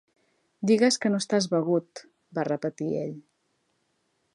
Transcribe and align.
"Digues 0.71 0.97
que 1.03 1.11
no 1.11 1.19
estàs 1.25 1.49
begut", 1.53 2.03
va 2.39 2.47
repetir 2.51 2.93
ell. 3.05 3.17